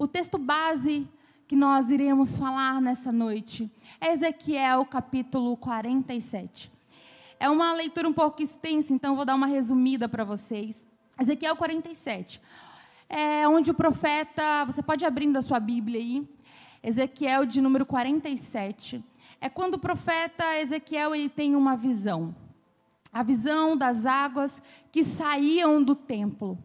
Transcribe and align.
O 0.00 0.06
texto 0.06 0.38
base 0.38 1.08
que 1.48 1.56
nós 1.56 1.90
iremos 1.90 2.38
falar 2.38 2.80
nessa 2.80 3.10
noite 3.10 3.68
é 4.00 4.12
Ezequiel 4.12 4.84
capítulo 4.84 5.56
47. 5.56 6.70
É 7.40 7.50
uma 7.50 7.72
leitura 7.72 8.08
um 8.08 8.12
pouco 8.12 8.40
extensa, 8.40 8.92
então 8.92 9.16
vou 9.16 9.24
dar 9.24 9.34
uma 9.34 9.48
resumida 9.48 10.08
para 10.08 10.22
vocês. 10.22 10.86
Ezequiel 11.20 11.56
47. 11.56 12.40
É 13.08 13.48
onde 13.48 13.72
o 13.72 13.74
profeta, 13.74 14.64
você 14.64 14.80
pode 14.84 15.04
abrindo 15.04 15.36
a 15.36 15.42
sua 15.42 15.58
Bíblia 15.58 15.98
aí, 15.98 16.28
Ezequiel 16.80 17.44
de 17.44 17.60
número 17.60 17.84
47. 17.84 19.04
É 19.40 19.48
quando 19.48 19.74
o 19.74 19.80
profeta 19.80 20.44
Ezequiel 20.60 21.12
ele 21.12 21.28
tem 21.28 21.56
uma 21.56 21.76
visão. 21.76 22.32
A 23.12 23.24
visão 23.24 23.76
das 23.76 24.06
águas 24.06 24.62
que 24.92 25.02
saíam 25.02 25.82
do 25.82 25.96
templo 25.96 26.56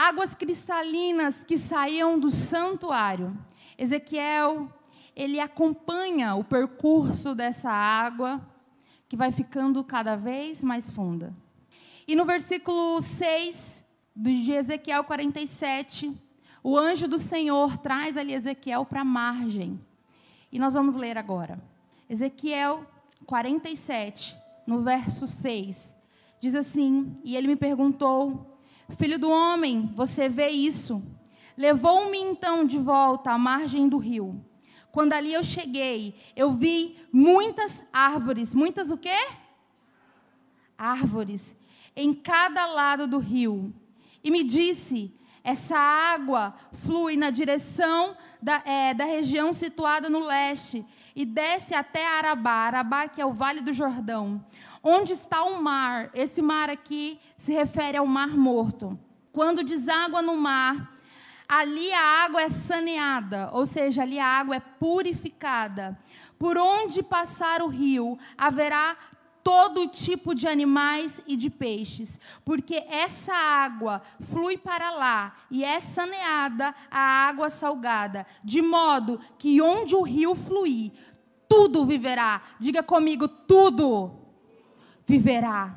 águas 0.00 0.34
cristalinas 0.34 1.44
que 1.44 1.58
saíam 1.58 2.18
do 2.18 2.30
santuário. 2.30 3.36
Ezequiel, 3.76 4.72
ele 5.14 5.38
acompanha 5.38 6.34
o 6.34 6.42
percurso 6.42 7.34
dessa 7.34 7.70
água, 7.70 8.40
que 9.06 9.14
vai 9.14 9.30
ficando 9.30 9.84
cada 9.84 10.16
vez 10.16 10.64
mais 10.64 10.90
funda. 10.90 11.34
E 12.08 12.16
no 12.16 12.24
versículo 12.24 13.02
6 13.02 13.84
de 14.16 14.52
Ezequiel 14.52 15.04
47, 15.04 16.10
o 16.64 16.78
anjo 16.78 17.06
do 17.06 17.18
Senhor 17.18 17.76
traz 17.76 18.16
ali 18.16 18.32
Ezequiel 18.32 18.86
para 18.86 19.02
a 19.02 19.04
margem. 19.04 19.78
E 20.50 20.58
nós 20.58 20.72
vamos 20.72 20.96
ler 20.96 21.18
agora. 21.18 21.62
Ezequiel 22.08 22.86
47, 23.26 24.34
no 24.66 24.80
verso 24.80 25.26
6, 25.26 25.94
diz 26.40 26.54
assim: 26.54 27.20
E 27.22 27.36
ele 27.36 27.48
me 27.48 27.56
perguntou: 27.56 28.49
Filho 28.90 29.18
do 29.18 29.30
homem, 29.30 29.90
você 29.94 30.28
vê 30.28 30.48
isso? 30.48 31.02
Levou-me 31.56 32.18
então 32.18 32.64
de 32.64 32.78
volta 32.78 33.32
à 33.32 33.38
margem 33.38 33.88
do 33.88 33.98
rio. 33.98 34.44
Quando 34.92 35.12
ali 35.12 35.32
eu 35.32 35.42
cheguei, 35.42 36.14
eu 36.34 36.52
vi 36.52 36.96
muitas 37.12 37.88
árvores. 37.92 38.54
Muitas 38.54 38.90
o 38.90 38.96
quê? 38.96 39.28
Árvores. 40.76 41.56
Em 41.94 42.12
cada 42.12 42.66
lado 42.66 43.06
do 43.06 43.18
rio. 43.18 43.72
E 44.22 44.30
me 44.30 44.42
disse: 44.42 45.14
essa 45.42 45.76
água 45.76 46.54
flui 46.72 47.16
na 47.16 47.30
direção 47.30 48.16
da, 48.42 48.62
é, 48.64 48.92
da 48.92 49.04
região 49.04 49.52
situada 49.52 50.10
no 50.10 50.20
leste 50.20 50.84
e 51.16 51.24
desce 51.24 51.74
até 51.74 52.06
Arabá, 52.06 52.66
Arabá 52.66 53.08
que 53.08 53.20
é 53.20 53.26
o 53.26 53.32
Vale 53.32 53.60
do 53.60 53.72
Jordão. 53.72 54.44
Onde 54.82 55.12
está 55.12 55.42
o 55.44 55.62
mar? 55.62 56.10
Esse 56.14 56.40
mar 56.40 56.70
aqui 56.70 57.20
se 57.36 57.52
refere 57.52 57.98
ao 57.98 58.06
Mar 58.06 58.36
Morto. 58.36 58.98
Quando 59.32 59.62
deságua 59.62 60.22
no 60.22 60.36
mar, 60.36 60.96
ali 61.48 61.92
a 61.92 62.24
água 62.24 62.42
é 62.42 62.48
saneada, 62.48 63.50
ou 63.52 63.66
seja, 63.66 64.02
ali 64.02 64.18
a 64.18 64.26
água 64.26 64.56
é 64.56 64.60
purificada. 64.60 65.98
Por 66.38 66.56
onde 66.56 67.02
passar 67.02 67.60
o 67.60 67.68
rio, 67.68 68.18
haverá 68.38 68.96
todo 69.42 69.88
tipo 69.88 70.34
de 70.34 70.46
animais 70.46 71.20
e 71.26 71.36
de 71.36 71.50
peixes, 71.50 72.18
porque 72.44 72.84
essa 72.88 73.34
água 73.34 74.02
flui 74.20 74.56
para 74.56 74.90
lá 74.92 75.34
e 75.50 75.64
é 75.64 75.80
saneada 75.80 76.74
a 76.90 77.00
água 77.28 77.50
salgada, 77.50 78.26
de 78.44 78.62
modo 78.62 79.20
que 79.38 79.60
onde 79.60 79.94
o 79.94 80.02
rio 80.02 80.34
fluir, 80.34 80.92
tudo 81.48 81.84
viverá. 81.84 82.40
Diga 82.58 82.82
comigo, 82.82 83.26
tudo 83.26 84.19
viverá. 85.10 85.74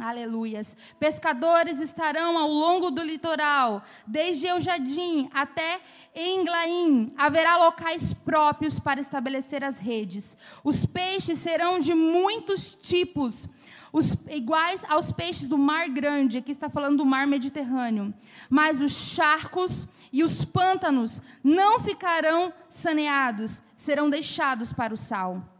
Aleluias. 0.00 0.76
Pescadores 1.00 1.80
estarão 1.80 2.38
ao 2.38 2.48
longo 2.48 2.88
do 2.92 3.02
litoral, 3.02 3.82
desde 4.06 4.46
Eujadim 4.46 5.28
até 5.34 5.80
Englaim. 6.14 7.12
Haverá 7.18 7.56
locais 7.56 8.12
próprios 8.12 8.78
para 8.78 9.00
estabelecer 9.00 9.64
as 9.64 9.80
redes. 9.80 10.36
Os 10.62 10.86
peixes 10.86 11.40
serão 11.40 11.80
de 11.80 11.92
muitos 11.92 12.76
tipos, 12.76 13.48
os, 13.92 14.12
iguais 14.28 14.84
aos 14.88 15.10
peixes 15.10 15.48
do 15.48 15.58
Mar 15.58 15.88
Grande, 15.88 16.38
aqui 16.38 16.52
está 16.52 16.70
falando 16.70 16.98
do 16.98 17.06
Mar 17.06 17.26
Mediterrâneo. 17.26 18.14
Mas 18.48 18.80
os 18.80 18.92
charcos 18.92 19.88
e 20.12 20.22
os 20.22 20.44
pântanos 20.44 21.20
não 21.42 21.80
ficarão 21.80 22.52
saneados, 22.68 23.60
serão 23.76 24.08
deixados 24.08 24.72
para 24.72 24.94
o 24.94 24.96
sal. 24.96 25.57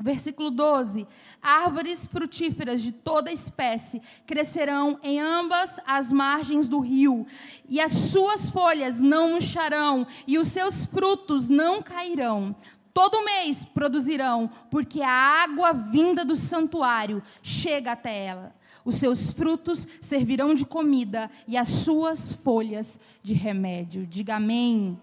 Versículo 0.00 0.50
12: 0.50 1.08
Árvores 1.42 2.06
frutíferas 2.06 2.80
de 2.80 2.92
toda 2.92 3.32
espécie 3.32 4.00
crescerão 4.24 4.96
em 5.02 5.20
ambas 5.20 5.70
as 5.84 6.12
margens 6.12 6.68
do 6.68 6.78
rio, 6.78 7.26
e 7.68 7.80
as 7.80 7.90
suas 7.90 8.48
folhas 8.48 9.00
não 9.00 9.32
murcharão, 9.32 10.06
e 10.24 10.38
os 10.38 10.48
seus 10.48 10.84
frutos 10.84 11.48
não 11.48 11.82
cairão. 11.82 12.54
Todo 12.94 13.24
mês 13.24 13.64
produzirão, 13.64 14.48
porque 14.70 15.02
a 15.02 15.10
água 15.10 15.72
vinda 15.72 16.24
do 16.24 16.36
santuário 16.36 17.20
chega 17.42 17.92
até 17.92 18.26
ela. 18.26 18.54
Os 18.84 18.96
seus 18.96 19.32
frutos 19.32 19.86
servirão 20.00 20.54
de 20.54 20.64
comida, 20.64 21.28
e 21.46 21.56
as 21.56 21.68
suas 21.68 22.32
folhas 22.32 23.00
de 23.20 23.34
remédio. 23.34 24.06
Diga 24.06 24.36
amém. 24.36 24.98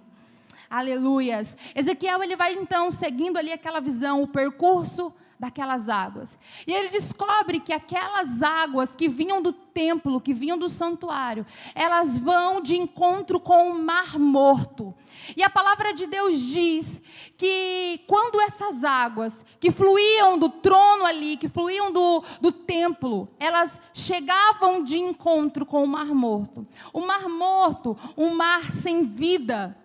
Aleluias. 0.75 1.55
Ezequiel 1.73 2.21
ele 2.21 2.35
vai 2.35 2.53
então 2.53 2.91
seguindo 2.91 3.37
ali 3.37 3.49
aquela 3.49 3.79
visão, 3.79 4.21
o 4.21 4.27
percurso 4.27 5.13
daquelas 5.39 5.87
águas. 5.87 6.37
E 6.67 6.73
ele 6.73 6.89
descobre 6.89 7.61
que 7.61 7.71
aquelas 7.71 8.43
águas 8.43 8.93
que 8.93 9.07
vinham 9.07 9.41
do 9.41 9.53
templo, 9.53 10.19
que 10.19 10.33
vinham 10.33 10.57
do 10.57 10.67
santuário, 10.67 11.45
elas 11.73 12.17
vão 12.17 12.59
de 12.59 12.75
encontro 12.75 13.39
com 13.39 13.69
o 13.69 13.81
mar 13.81 14.19
morto. 14.19 14.93
E 15.37 15.41
a 15.43 15.49
palavra 15.49 15.93
de 15.93 16.07
Deus 16.07 16.41
diz 16.41 17.01
que 17.37 18.01
quando 18.05 18.41
essas 18.41 18.83
águas 18.83 19.45
que 19.61 19.71
fluíam 19.71 20.37
do 20.37 20.49
trono 20.49 21.05
ali, 21.05 21.37
que 21.37 21.47
fluíam 21.47 21.89
do, 21.89 22.21
do 22.41 22.51
templo, 22.51 23.29
elas 23.39 23.79
chegavam 23.93 24.83
de 24.83 24.97
encontro 24.97 25.65
com 25.65 25.85
o 25.85 25.87
mar 25.87 26.07
morto. 26.07 26.67
O 26.91 26.99
mar 26.99 27.29
morto, 27.29 27.97
um 28.17 28.35
mar 28.35 28.69
sem 28.73 29.03
vida 29.03 29.77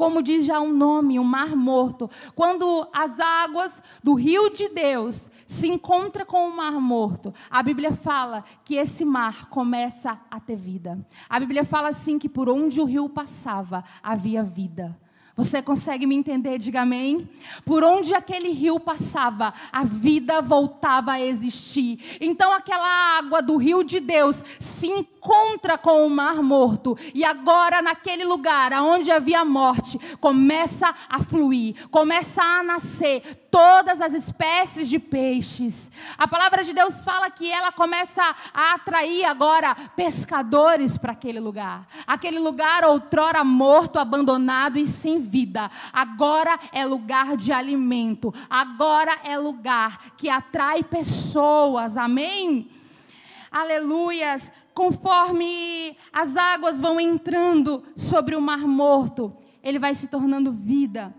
como 0.00 0.22
diz 0.22 0.46
já 0.46 0.58
um 0.58 0.72
nome, 0.72 1.18
o 1.18 1.24
mar 1.24 1.54
morto. 1.54 2.08
Quando 2.34 2.88
as 2.90 3.20
águas 3.20 3.82
do 4.02 4.14
rio 4.14 4.48
de 4.48 4.66
Deus 4.70 5.30
se 5.46 5.68
encontram 5.68 6.24
com 6.24 6.48
o 6.48 6.56
mar 6.56 6.72
morto, 6.80 7.34
a 7.50 7.62
Bíblia 7.62 7.92
fala 7.92 8.42
que 8.64 8.76
esse 8.76 9.04
mar 9.04 9.50
começa 9.50 10.18
a 10.30 10.40
ter 10.40 10.56
vida. 10.56 10.98
A 11.28 11.38
Bíblia 11.38 11.66
fala 11.66 11.88
assim 11.88 12.18
que 12.18 12.30
por 12.30 12.48
onde 12.48 12.80
o 12.80 12.86
rio 12.86 13.10
passava 13.10 13.84
havia 14.02 14.42
vida. 14.42 14.98
Você 15.36 15.62
consegue 15.62 16.06
me 16.06 16.14
entender? 16.14 16.58
Diga 16.58 16.82
amém. 16.82 17.28
Por 17.64 17.84
onde 17.84 18.14
aquele 18.14 18.52
rio 18.52 18.80
passava, 18.80 19.54
a 19.70 19.84
vida 19.84 20.40
voltava 20.40 21.12
a 21.12 21.20
existir. 21.20 22.18
Então 22.20 22.52
aquela 22.52 23.18
água 23.18 23.42
do 23.42 23.56
rio 23.56 23.84
de 23.84 24.00
Deus 24.00 24.44
se 24.58 24.86
encontra 24.86 25.19
com 25.20 26.06
o 26.06 26.10
mar 26.10 26.42
morto. 26.42 26.96
E 27.14 27.24
agora, 27.24 27.82
naquele 27.82 28.24
lugar 28.24 28.72
onde 28.74 29.10
havia 29.10 29.44
morte, 29.44 29.98
começa 30.20 30.94
a 31.08 31.18
fluir, 31.20 31.88
começa 31.88 32.42
a 32.42 32.62
nascer 32.62 33.46
todas 33.50 34.00
as 34.00 34.14
espécies 34.14 34.88
de 34.88 34.98
peixes. 34.98 35.90
A 36.16 36.26
palavra 36.26 36.62
de 36.62 36.72
Deus 36.72 37.04
fala 37.04 37.30
que 37.30 37.50
ela 37.50 37.72
começa 37.72 38.22
a 38.54 38.74
atrair 38.74 39.24
agora 39.24 39.74
pescadores 39.96 40.96
para 40.96 41.12
aquele 41.12 41.40
lugar. 41.40 41.86
Aquele 42.06 42.38
lugar 42.38 42.84
outrora 42.84 43.42
morto, 43.44 43.98
abandonado 43.98 44.78
e 44.78 44.86
sem 44.86 45.20
vida. 45.20 45.70
Agora 45.92 46.58
é 46.72 46.84
lugar 46.84 47.36
de 47.36 47.52
alimento. 47.52 48.32
Agora 48.48 49.18
é 49.24 49.36
lugar 49.36 50.12
que 50.16 50.28
atrai 50.28 50.82
pessoas. 50.82 51.96
Amém? 51.96 52.70
Aleluias. 53.50 54.52
Conforme 54.80 55.94
as 56.10 56.38
águas 56.38 56.80
vão 56.80 56.98
entrando 56.98 57.84
sobre 57.94 58.34
o 58.34 58.40
mar 58.40 58.60
morto, 58.60 59.36
ele 59.62 59.78
vai 59.78 59.94
se 59.94 60.08
tornando 60.08 60.50
vida. 60.50 61.14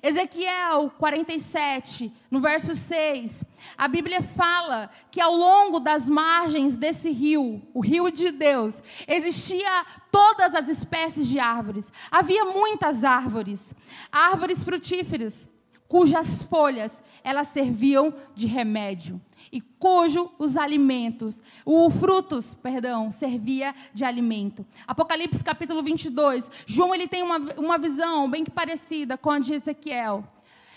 Ezequiel 0.00 0.88
47, 0.96 2.12
no 2.30 2.40
verso 2.40 2.76
6, 2.76 3.44
a 3.76 3.88
Bíblia 3.88 4.22
fala 4.22 4.88
que 5.10 5.20
ao 5.20 5.34
longo 5.34 5.80
das 5.80 6.08
margens 6.08 6.76
desse 6.78 7.10
rio, 7.10 7.60
o 7.74 7.80
rio 7.80 8.08
de 8.08 8.30
Deus, 8.30 8.80
existia 9.08 9.84
todas 10.12 10.54
as 10.54 10.68
espécies 10.68 11.26
de 11.26 11.40
árvores. 11.40 11.92
Havia 12.08 12.44
muitas 12.44 13.02
árvores, 13.02 13.74
árvores 14.12 14.62
frutíferas, 14.62 15.49
cujas 15.90 16.44
folhas 16.44 17.02
elas 17.24 17.48
serviam 17.48 18.14
de 18.32 18.46
remédio 18.46 19.20
e 19.50 19.60
cujo 19.60 20.30
os 20.38 20.56
alimentos, 20.56 21.34
o 21.64 21.90
frutos, 21.90 22.54
perdão, 22.54 23.10
servia 23.10 23.74
de 23.92 24.04
alimento. 24.04 24.64
Apocalipse 24.86 25.42
capítulo 25.42 25.82
22, 25.82 26.48
João 26.64 26.94
ele 26.94 27.08
tem 27.08 27.24
uma, 27.24 27.38
uma 27.56 27.76
visão 27.76 28.30
bem 28.30 28.44
que 28.44 28.52
parecida 28.52 29.18
com 29.18 29.30
a 29.30 29.40
de 29.40 29.54
Ezequiel. 29.54 30.24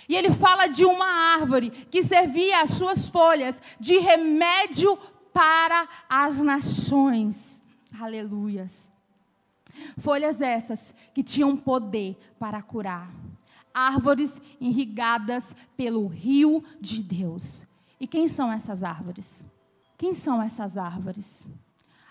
E 0.10 0.16
ele 0.16 0.32
fala 0.32 0.66
de 0.66 0.84
uma 0.84 1.06
árvore 1.06 1.70
que 1.70 2.02
servia 2.02 2.62
as 2.62 2.72
suas 2.72 3.08
folhas 3.08 3.62
de 3.80 4.00
remédio 4.00 4.98
para 5.32 5.88
as 6.10 6.42
nações. 6.42 7.62
Aleluias. 8.02 8.92
Folhas 10.00 10.42
essas 10.42 10.94
que 11.14 11.22
tinham 11.22 11.56
poder 11.56 12.18
para 12.40 12.64
curar. 12.64 13.12
Árvores 13.74 14.42
irrigadas 14.60 15.56
pelo 15.76 16.06
rio 16.08 16.64
de 16.80 17.02
Deus. 17.02 17.66
E 18.00 18.06
quem 18.06 18.28
são 18.28 18.52
essas 18.52 18.84
árvores? 18.84 19.44
Quem 19.98 20.14
são 20.14 20.42
essas 20.42 20.78
árvores? 20.78 21.48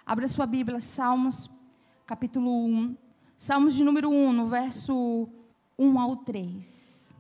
Abra 0.04 0.26
sua 0.26 0.46
Bíblia, 0.46 0.80
Salmos, 0.80 1.50
capítulo 2.06 2.64
1. 2.66 2.96
Salmos 3.38 3.74
de 3.74 3.84
número 3.84 4.10
1, 4.10 4.32
no 4.32 4.46
verso 4.46 5.28
1 5.78 5.98
ao 5.98 6.16
3. 6.16 7.14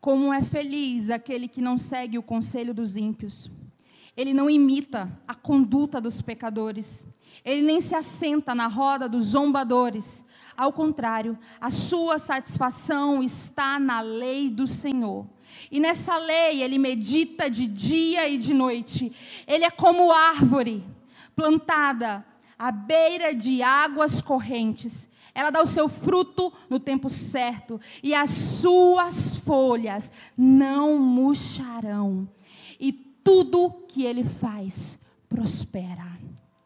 Como 0.00 0.32
é 0.32 0.42
feliz 0.42 1.10
aquele 1.10 1.46
que 1.46 1.60
não 1.60 1.76
segue 1.76 2.18
o 2.18 2.22
conselho 2.22 2.72
dos 2.72 2.96
ímpios. 2.96 3.50
Ele 4.16 4.32
não 4.32 4.50
imita 4.50 5.10
a 5.26 5.34
conduta 5.34 6.00
dos 6.00 6.22
pecadores. 6.22 7.04
Ele 7.44 7.62
nem 7.62 7.80
se 7.80 7.94
assenta 7.94 8.54
na 8.54 8.66
roda 8.66 9.08
dos 9.08 9.26
zombadores. 9.26 10.24
Ao 10.56 10.72
contrário, 10.72 11.38
a 11.60 11.70
sua 11.70 12.18
satisfação 12.18 13.22
está 13.22 13.78
na 13.78 14.00
lei 14.00 14.50
do 14.50 14.66
Senhor. 14.66 15.26
E 15.70 15.80
nessa 15.80 16.16
lei 16.16 16.62
ele 16.62 16.78
medita 16.78 17.50
de 17.50 17.66
dia 17.66 18.28
e 18.28 18.38
de 18.38 18.54
noite. 18.54 19.12
Ele 19.46 19.64
é 19.64 19.70
como 19.70 20.12
árvore 20.12 20.84
plantada 21.34 22.24
à 22.58 22.70
beira 22.70 23.34
de 23.34 23.62
águas 23.62 24.20
correntes 24.20 25.10
ela 25.34 25.50
dá 25.50 25.62
o 25.62 25.66
seu 25.66 25.88
fruto 25.88 26.52
no 26.68 26.80
tempo 26.80 27.08
certo, 27.08 27.80
e 28.02 28.14
as 28.14 28.30
suas 28.30 29.36
folhas 29.36 30.12
não 30.36 30.98
murcharão, 30.98 32.28
e 32.78 32.92
tudo 32.92 33.84
que 33.88 34.04
ele 34.04 34.24
faz 34.24 34.98
prospera. 35.28 36.18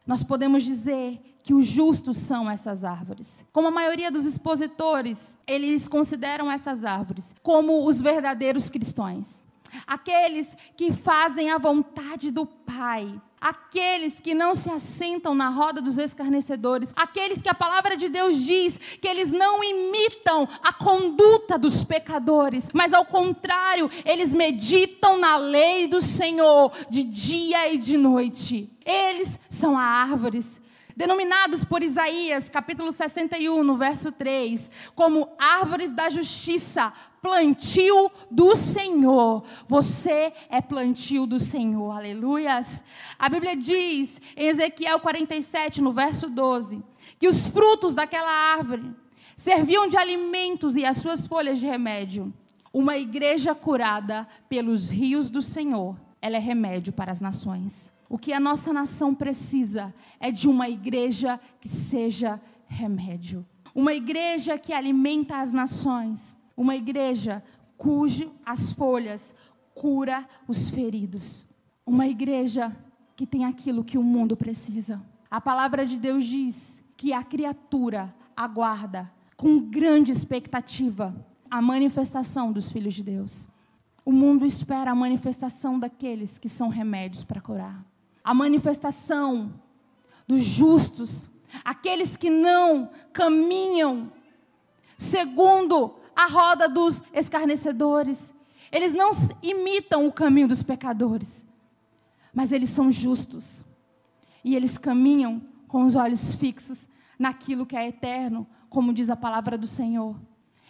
Nós 0.06 0.22
podemos 0.22 0.62
dizer 0.62 1.20
que 1.44 1.52
os 1.52 1.66
justos 1.66 2.16
são 2.16 2.50
essas 2.50 2.84
árvores. 2.84 3.44
Como 3.52 3.68
a 3.68 3.70
maioria 3.70 4.10
dos 4.10 4.24
expositores, 4.24 5.36
eles 5.46 5.86
consideram 5.86 6.50
essas 6.50 6.84
árvores 6.84 7.34
como 7.42 7.86
os 7.86 8.00
verdadeiros 8.00 8.70
cristãos. 8.70 9.44
Aqueles 9.86 10.56
que 10.74 10.90
fazem 10.90 11.50
a 11.50 11.58
vontade 11.58 12.30
do 12.30 12.46
Pai, 12.46 13.20
aqueles 13.38 14.20
que 14.20 14.34
não 14.34 14.54
se 14.54 14.70
assentam 14.70 15.34
na 15.34 15.50
roda 15.50 15.82
dos 15.82 15.98
escarnecedores, 15.98 16.94
aqueles 16.96 17.42
que 17.42 17.48
a 17.50 17.54
palavra 17.54 17.94
de 17.94 18.08
Deus 18.08 18.40
diz 18.40 18.78
que 18.78 19.06
eles 19.06 19.30
não 19.30 19.62
imitam 19.62 20.48
a 20.62 20.72
conduta 20.72 21.58
dos 21.58 21.84
pecadores, 21.84 22.70
mas 22.72 22.94
ao 22.94 23.04
contrário, 23.04 23.90
eles 24.06 24.32
meditam 24.32 25.18
na 25.18 25.36
lei 25.36 25.88
do 25.88 26.00
Senhor 26.00 26.72
de 26.88 27.04
dia 27.04 27.70
e 27.70 27.76
de 27.76 27.98
noite. 27.98 28.70
Eles 28.86 29.38
são 29.50 29.76
árvores 29.76 30.63
denominados 30.96 31.64
por 31.64 31.82
Isaías, 31.82 32.48
capítulo 32.48 32.92
61, 32.92 33.62
no 33.64 33.76
verso 33.76 34.12
3, 34.12 34.70
como 34.94 35.28
árvores 35.38 35.92
da 35.92 36.08
justiça, 36.08 36.92
plantio 37.20 38.10
do 38.30 38.54
Senhor. 38.54 39.44
Você 39.66 40.32
é 40.48 40.60
plantio 40.60 41.26
do 41.26 41.40
Senhor. 41.40 41.90
Aleluias. 41.90 42.84
A 43.18 43.28
Bíblia 43.28 43.56
diz 43.56 44.20
em 44.36 44.46
Ezequiel 44.46 45.00
47, 45.00 45.80
no 45.80 45.92
verso 45.92 46.28
12, 46.28 46.82
que 47.18 47.28
os 47.28 47.48
frutos 47.48 47.94
daquela 47.94 48.30
árvore 48.30 48.94
serviam 49.36 49.88
de 49.88 49.96
alimentos 49.96 50.76
e 50.76 50.84
as 50.84 50.98
suas 50.98 51.26
folhas 51.26 51.58
de 51.58 51.66
remédio. 51.66 52.32
Uma 52.72 52.96
igreja 52.96 53.54
curada 53.54 54.28
pelos 54.48 54.90
rios 54.90 55.30
do 55.30 55.40
Senhor, 55.40 55.96
ela 56.20 56.36
é 56.36 56.40
remédio 56.40 56.92
para 56.92 57.10
as 57.10 57.20
nações. 57.20 57.93
O 58.08 58.18
que 58.18 58.32
a 58.32 58.40
nossa 58.40 58.72
nação 58.72 59.14
precisa 59.14 59.94
é 60.20 60.30
de 60.30 60.48
uma 60.48 60.68
igreja 60.68 61.40
que 61.60 61.68
seja 61.68 62.40
remédio. 62.66 63.44
Uma 63.74 63.94
igreja 63.94 64.58
que 64.58 64.72
alimenta 64.72 65.40
as 65.40 65.52
nações. 65.52 66.38
Uma 66.56 66.76
igreja 66.76 67.42
cujo 67.76 68.32
as 68.44 68.72
folhas 68.72 69.34
cura 69.74 70.26
os 70.46 70.70
feridos. 70.70 71.44
Uma 71.84 72.06
igreja 72.06 72.74
que 73.16 73.26
tem 73.26 73.44
aquilo 73.44 73.84
que 73.84 73.98
o 73.98 74.02
mundo 74.02 74.36
precisa. 74.36 75.02
A 75.30 75.40
palavra 75.40 75.84
de 75.84 75.98
Deus 75.98 76.24
diz 76.24 76.82
que 76.96 77.12
a 77.12 77.22
criatura 77.22 78.14
aguarda 78.36 79.10
com 79.36 79.58
grande 79.58 80.12
expectativa 80.12 81.14
a 81.50 81.60
manifestação 81.60 82.52
dos 82.52 82.70
filhos 82.70 82.94
de 82.94 83.02
Deus. 83.02 83.48
O 84.04 84.12
mundo 84.12 84.44
espera 84.44 84.90
a 84.90 84.94
manifestação 84.94 85.78
daqueles 85.78 86.38
que 86.38 86.48
são 86.48 86.68
remédios 86.68 87.24
para 87.24 87.40
curar. 87.40 87.84
A 88.24 88.32
manifestação 88.32 89.52
dos 90.26 90.42
justos, 90.42 91.28
aqueles 91.62 92.16
que 92.16 92.30
não 92.30 92.90
caminham 93.12 94.10
segundo 94.96 95.94
a 96.16 96.26
roda 96.26 96.68
dos 96.68 97.02
escarnecedores. 97.12 98.32
Eles 98.72 98.94
não 98.94 99.10
imitam 99.42 100.06
o 100.06 100.12
caminho 100.12 100.48
dos 100.48 100.62
pecadores, 100.62 101.44
mas 102.32 102.52
eles 102.52 102.70
são 102.70 102.90
justos. 102.90 103.64
E 104.44 104.54
eles 104.56 104.78
caminham 104.78 105.42
com 105.68 105.82
os 105.82 105.94
olhos 105.94 106.34
fixos 106.34 106.88
naquilo 107.18 107.66
que 107.66 107.76
é 107.76 107.88
eterno, 107.88 108.46
como 108.68 108.92
diz 108.92 109.08
a 109.10 109.16
palavra 109.16 109.56
do 109.56 109.66
Senhor. 109.66 110.16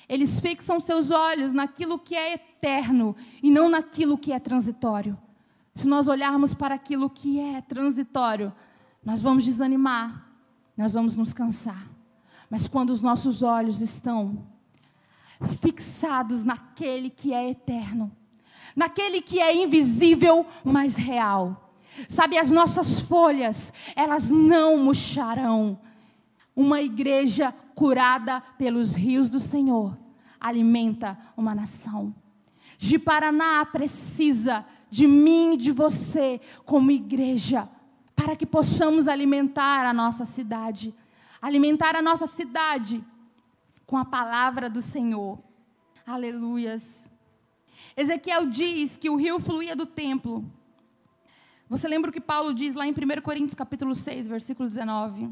Eles 0.08 0.38
fixam 0.38 0.78
seus 0.78 1.10
olhos 1.10 1.52
naquilo 1.52 1.98
que 1.98 2.14
é 2.14 2.34
eterno 2.34 3.16
e 3.42 3.50
não 3.50 3.70
naquilo 3.70 4.18
que 4.18 4.32
é 4.32 4.38
transitório. 4.38 5.18
Se 5.74 5.88
nós 5.88 6.08
olharmos 6.08 6.54
para 6.54 6.74
aquilo 6.74 7.10
que 7.10 7.40
é 7.40 7.60
transitório, 7.60 8.52
nós 9.04 9.20
vamos 9.20 9.44
desanimar, 9.44 10.28
nós 10.76 10.92
vamos 10.92 11.16
nos 11.16 11.32
cansar. 11.32 11.86
Mas 12.48 12.68
quando 12.68 12.90
os 12.90 13.02
nossos 13.02 13.42
olhos 13.42 13.80
estão 13.80 14.46
fixados 15.60 16.44
naquele 16.44 17.10
que 17.10 17.34
é 17.34 17.50
eterno, 17.50 18.10
naquele 18.76 19.20
que 19.20 19.40
é 19.40 19.54
invisível, 19.54 20.46
mas 20.62 20.96
real. 20.96 21.72
Sabe, 22.08 22.38
as 22.38 22.50
nossas 22.50 23.00
folhas, 23.00 23.72
elas 23.94 24.30
não 24.30 24.76
murcharão. 24.78 25.78
Uma 26.56 26.80
igreja 26.80 27.52
curada 27.74 28.40
pelos 28.58 28.94
rios 28.94 29.30
do 29.30 29.40
Senhor 29.40 29.96
alimenta 30.40 31.18
uma 31.36 31.54
nação. 31.54 32.14
De 32.76 32.98
Paraná 32.98 33.64
precisa 33.64 34.64
de 34.94 35.08
mim 35.08 35.54
e 35.54 35.56
de 35.56 35.72
você 35.72 36.40
como 36.64 36.88
igreja 36.88 37.68
para 38.14 38.36
que 38.36 38.46
possamos 38.46 39.08
alimentar 39.08 39.84
a 39.84 39.92
nossa 39.92 40.24
cidade. 40.24 40.94
Alimentar 41.42 41.96
a 41.96 42.00
nossa 42.00 42.28
cidade 42.28 43.04
com 43.84 43.98
a 43.98 44.04
palavra 44.04 44.70
do 44.70 44.80
Senhor. 44.80 45.40
Aleluias. 46.06 47.04
Ezequiel 47.96 48.46
diz 48.46 48.96
que 48.96 49.10
o 49.10 49.16
rio 49.16 49.40
fluía 49.40 49.74
do 49.74 49.84
templo. 49.84 50.48
Você 51.68 51.88
lembra 51.88 52.10
o 52.10 52.12
que 52.12 52.20
Paulo 52.20 52.54
diz 52.54 52.76
lá 52.76 52.86
em 52.86 52.92
1 52.92 53.20
Coríntios 53.20 53.56
capítulo 53.56 53.96
6, 53.96 54.28
versículo 54.28 54.68
19? 54.68 55.28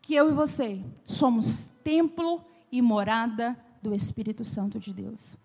Que 0.00 0.14
eu 0.14 0.30
e 0.30 0.32
você 0.32 0.82
somos 1.04 1.66
templo 1.66 2.42
e 2.72 2.80
morada 2.80 3.62
do 3.82 3.94
Espírito 3.94 4.42
Santo 4.42 4.80
de 4.80 4.94
Deus. 4.94 5.36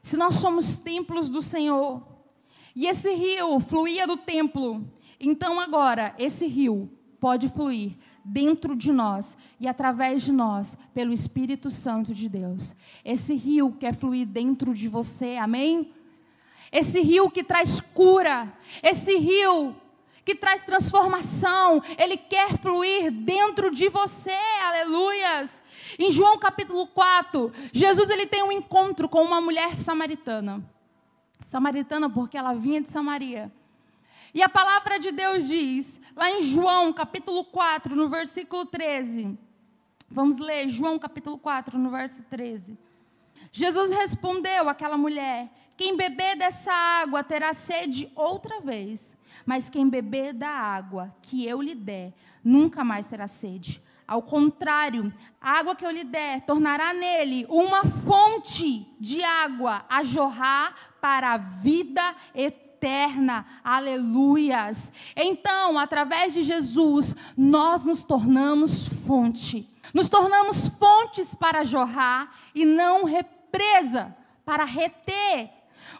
Se 0.00 0.16
nós 0.16 0.34
somos 0.34 0.78
templos 0.78 1.28
do 1.28 1.42
Senhor, 1.42 2.09
e 2.74 2.86
esse 2.86 3.12
rio 3.14 3.58
fluía 3.60 4.06
do 4.06 4.16
templo, 4.16 4.84
então 5.18 5.60
agora 5.60 6.14
esse 6.18 6.46
rio 6.46 6.90
pode 7.18 7.48
fluir 7.48 7.92
dentro 8.24 8.76
de 8.76 8.92
nós 8.92 9.36
e 9.58 9.68
através 9.68 10.22
de 10.22 10.32
nós 10.32 10.76
pelo 10.94 11.12
Espírito 11.12 11.70
Santo 11.70 12.14
de 12.14 12.28
Deus. 12.28 12.74
Esse 13.04 13.34
rio 13.34 13.76
quer 13.78 13.94
fluir 13.94 14.26
dentro 14.26 14.74
de 14.74 14.88
você, 14.88 15.36
amém? 15.36 15.92
Esse 16.72 17.00
rio 17.00 17.30
que 17.30 17.42
traz 17.42 17.80
cura, 17.80 18.52
esse 18.82 19.16
rio 19.18 19.74
que 20.24 20.34
traz 20.34 20.64
transformação, 20.64 21.82
ele 21.98 22.16
quer 22.16 22.56
fluir 22.58 23.10
dentro 23.10 23.74
de 23.74 23.88
você, 23.88 24.36
aleluias. 24.68 25.50
Em 25.98 26.12
João 26.12 26.38
capítulo 26.38 26.86
4, 26.86 27.52
Jesus 27.72 28.08
ele 28.08 28.26
tem 28.26 28.42
um 28.42 28.52
encontro 28.52 29.08
com 29.08 29.22
uma 29.22 29.40
mulher 29.40 29.74
samaritana. 29.74 30.64
Samaritana 31.46 32.08
porque 32.08 32.36
ela 32.36 32.52
vinha 32.52 32.80
de 32.80 32.90
Samaria. 32.90 33.52
E 34.32 34.42
a 34.42 34.48
palavra 34.48 34.98
de 34.98 35.10
Deus 35.10 35.48
diz 35.48 36.00
Lá 36.16 36.30
em 36.30 36.42
João, 36.42 36.92
capítulo 36.92 37.44
4, 37.44 37.94
no 37.94 38.08
versículo 38.08 38.66
13. 38.66 39.38
Vamos 40.10 40.38
ler 40.38 40.68
João, 40.68 40.98
capítulo 40.98 41.38
4, 41.38 41.78
no 41.78 41.88
verso 41.88 42.22
13. 42.24 42.76
Jesus 43.52 43.90
respondeu 43.90 44.68
àquela 44.68 44.98
mulher: 44.98 45.48
Quem 45.76 45.96
beber 45.96 46.36
dessa 46.36 46.72
água 46.72 47.22
terá 47.22 47.54
sede 47.54 48.10
outra 48.14 48.60
vez, 48.60 49.00
mas 49.46 49.70
quem 49.70 49.88
beber 49.88 50.34
da 50.34 50.50
água 50.50 51.14
que 51.22 51.46
eu 51.46 51.62
lhe 51.62 51.74
der, 51.74 52.12
nunca 52.44 52.84
mais 52.84 53.06
terá 53.06 53.26
sede. 53.26 53.82
Ao 54.10 54.20
contrário, 54.20 55.14
a 55.40 55.60
água 55.60 55.76
que 55.76 55.86
eu 55.86 55.90
lhe 55.92 56.02
der 56.02 56.40
tornará 56.40 56.92
nele 56.92 57.46
uma 57.48 57.84
fonte 57.84 58.84
de 58.98 59.22
água 59.22 59.84
a 59.88 60.02
jorrar 60.02 60.74
para 61.00 61.34
a 61.34 61.36
vida 61.36 62.02
eterna. 62.34 63.46
Aleluias. 63.62 64.92
Então, 65.14 65.78
através 65.78 66.34
de 66.34 66.42
Jesus, 66.42 67.14
nós 67.36 67.84
nos 67.84 68.02
tornamos 68.02 68.88
fonte. 69.06 69.72
Nos 69.94 70.08
tornamos 70.08 70.66
fontes 70.66 71.32
para 71.32 71.62
jorrar 71.62 72.34
e 72.52 72.64
não 72.64 73.04
represa 73.04 74.12
para 74.44 74.64
reter. 74.64 75.52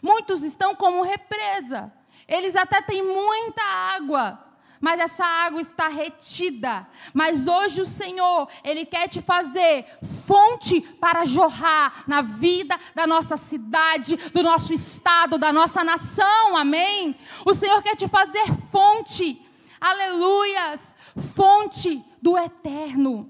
Muitos 0.03 0.43
estão 0.43 0.75
como 0.75 1.01
represa. 1.01 1.93
Eles 2.27 2.57
até 2.57 2.81
têm 2.81 3.07
muita 3.07 3.63
água, 3.63 4.50
mas 4.81 4.99
essa 4.99 5.23
água 5.23 5.61
está 5.61 5.87
retida. 5.87 6.87
Mas 7.13 7.47
hoje 7.47 7.79
o 7.81 7.85
Senhor, 7.85 8.49
Ele 8.63 8.83
quer 8.83 9.07
te 9.07 9.21
fazer 9.21 9.85
fonte 10.25 10.81
para 10.99 11.23
jorrar 11.23 12.03
na 12.07 12.23
vida 12.23 12.77
da 12.95 13.05
nossa 13.05 13.37
cidade, 13.37 14.17
do 14.31 14.41
nosso 14.41 14.73
estado, 14.73 15.37
da 15.37 15.53
nossa 15.53 15.83
nação, 15.83 16.57
amém? 16.57 17.15
O 17.45 17.53
Senhor 17.53 17.81
quer 17.83 17.95
te 17.95 18.07
fazer 18.07 18.51
fonte, 18.71 19.39
aleluias, 19.79 20.79
fonte 21.35 22.03
do 22.19 22.35
eterno. 22.37 23.29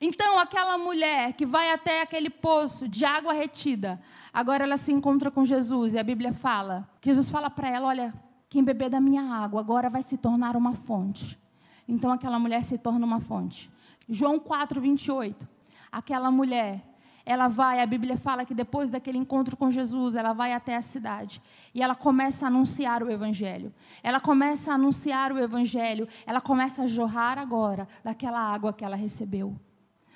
Então, 0.00 0.38
aquela 0.38 0.78
mulher 0.78 1.32
que 1.32 1.44
vai 1.44 1.72
até 1.72 2.02
aquele 2.02 2.30
poço 2.30 2.86
de 2.86 3.04
água 3.04 3.32
retida, 3.32 4.00
agora 4.32 4.62
ela 4.62 4.76
se 4.76 4.92
encontra 4.92 5.28
com 5.28 5.44
Jesus 5.44 5.94
e 5.94 5.98
a 5.98 6.04
Bíblia 6.04 6.32
fala, 6.32 6.88
Jesus 7.02 7.28
fala 7.28 7.50
para 7.50 7.68
ela, 7.68 7.88
olha, 7.88 8.14
quem 8.48 8.64
beber 8.64 8.88
da 8.88 9.00
minha 9.00 9.22
água 9.22 9.60
agora 9.60 9.90
vai 9.90 10.02
se 10.02 10.16
tornar 10.16 10.56
uma 10.56 10.74
fonte. 10.74 11.38
Então 11.86 12.10
aquela 12.10 12.38
mulher 12.38 12.64
se 12.64 12.78
torna 12.78 13.04
uma 13.04 13.20
fonte. 13.20 13.70
João 14.08 14.38
4, 14.38 14.80
28. 14.80 15.48
Aquela 15.92 16.30
mulher, 16.30 16.82
ela 17.24 17.46
vai, 17.48 17.80
a 17.80 17.86
Bíblia 17.86 18.16
fala 18.16 18.46
que 18.46 18.54
depois 18.54 18.88
daquele 18.88 19.18
encontro 19.18 19.54
com 19.54 19.70
Jesus, 19.70 20.14
ela 20.14 20.32
vai 20.32 20.54
até 20.54 20.76
a 20.76 20.80
cidade 20.80 21.42
e 21.74 21.82
ela 21.82 21.94
começa 21.94 22.46
a 22.46 22.48
anunciar 22.48 23.02
o 23.02 23.10
Evangelho. 23.10 23.72
Ela 24.02 24.18
começa 24.18 24.72
a 24.72 24.76
anunciar 24.76 25.30
o 25.30 25.38
Evangelho, 25.38 26.08
ela 26.26 26.40
começa 26.40 26.84
a 26.84 26.86
jorrar 26.86 27.38
agora 27.38 27.86
daquela 28.02 28.40
água 28.40 28.72
que 28.72 28.84
ela 28.84 28.96
recebeu. 28.96 29.54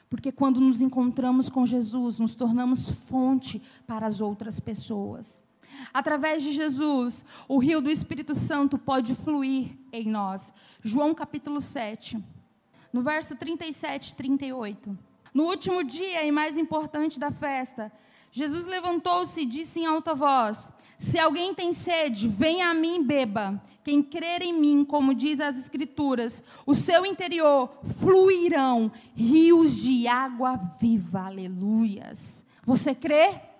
Porque 0.08 0.32
quando 0.32 0.60
nos 0.60 0.80
encontramos 0.80 1.48
com 1.50 1.66
Jesus, 1.66 2.18
nos 2.18 2.34
tornamos 2.34 2.90
fonte 2.90 3.60
para 3.86 4.06
as 4.06 4.20
outras 4.20 4.60
pessoas. 4.60 5.41
Através 5.92 6.42
de 6.42 6.52
Jesus, 6.52 7.24
o 7.48 7.58
rio 7.58 7.80
do 7.80 7.90
Espírito 7.90 8.34
Santo 8.34 8.76
pode 8.78 9.14
fluir 9.14 9.76
em 9.92 10.06
nós. 10.06 10.52
João 10.82 11.14
capítulo 11.14 11.60
7, 11.60 12.22
no 12.92 13.02
verso 13.02 13.36
37 13.36 14.10
e 14.10 14.14
38. 14.14 14.98
No 15.32 15.44
último 15.44 15.82
dia 15.82 16.24
e 16.24 16.30
mais 16.30 16.58
importante 16.58 17.18
da 17.18 17.30
festa, 17.30 17.90
Jesus 18.30 18.66
levantou-se 18.66 19.40
e 19.40 19.46
disse 19.46 19.80
em 19.80 19.86
alta 19.86 20.14
voz: 20.14 20.72
Se 20.98 21.18
alguém 21.18 21.54
tem 21.54 21.72
sede, 21.72 22.28
venha 22.28 22.70
a 22.70 22.74
mim 22.74 23.00
e 23.00 23.04
beba. 23.04 23.62
Quem 23.84 24.02
crer 24.02 24.42
em 24.42 24.52
mim, 24.52 24.84
como 24.84 25.14
diz 25.14 25.40
as 25.40 25.56
Escrituras, 25.56 26.42
o 26.64 26.74
seu 26.74 27.04
interior 27.04 27.68
fluirão 27.98 28.92
rios 29.14 29.76
de 29.76 30.06
água 30.06 30.56
viva. 30.80 31.26
Aleluias. 31.26 32.44
Você 32.64 32.94
crê? 32.94 33.51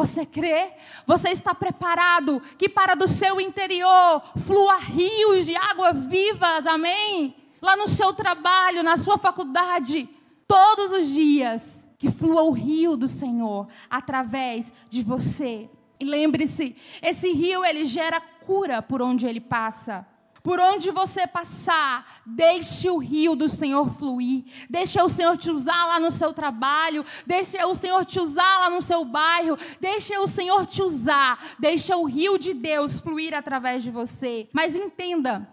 Você 0.00 0.24
crê? 0.24 0.70
Você 1.06 1.28
está 1.28 1.54
preparado 1.54 2.40
que 2.56 2.70
para 2.70 2.94
do 2.94 3.06
seu 3.06 3.38
interior 3.38 4.22
flua 4.46 4.78
rios 4.78 5.44
de 5.44 5.54
água 5.54 5.92
vivas, 5.92 6.66
amém? 6.66 7.34
Lá 7.60 7.76
no 7.76 7.86
seu 7.86 8.14
trabalho, 8.14 8.82
na 8.82 8.96
sua 8.96 9.18
faculdade, 9.18 10.08
todos 10.48 10.90
os 10.90 11.06
dias, 11.06 11.84
que 11.98 12.10
flua 12.10 12.44
o 12.44 12.50
rio 12.50 12.96
do 12.96 13.06
Senhor 13.06 13.68
através 13.90 14.72
de 14.88 15.02
você. 15.02 15.68
E 16.00 16.04
lembre-se, 16.06 16.74
esse 17.02 17.30
rio 17.32 17.62
ele 17.62 17.84
gera 17.84 18.22
cura 18.22 18.80
por 18.80 19.02
onde 19.02 19.26
ele 19.26 19.38
passa. 19.38 20.06
Por 20.42 20.58
onde 20.58 20.90
você 20.90 21.26
passar, 21.26 22.22
deixe 22.24 22.88
o 22.88 22.98
rio 22.98 23.34
do 23.34 23.48
Senhor 23.48 23.90
fluir. 23.90 24.44
Deixe 24.68 25.00
o 25.00 25.08
Senhor 25.08 25.36
te 25.36 25.50
usar 25.50 25.86
lá 25.86 26.00
no 26.00 26.10
seu 26.10 26.32
trabalho. 26.32 27.04
Deixe 27.26 27.62
o 27.64 27.74
Senhor 27.74 28.04
te 28.04 28.18
usar 28.18 28.60
lá 28.60 28.70
no 28.70 28.80
seu 28.80 29.04
bairro. 29.04 29.58
Deixe 29.80 30.16
o 30.16 30.26
Senhor 30.26 30.66
te 30.66 30.82
usar. 30.82 31.56
Deixe 31.58 31.94
o 31.94 32.04
rio 32.04 32.38
de 32.38 32.54
Deus 32.54 33.00
fluir 33.00 33.34
através 33.34 33.82
de 33.82 33.90
você. 33.90 34.48
Mas 34.52 34.74
entenda, 34.74 35.46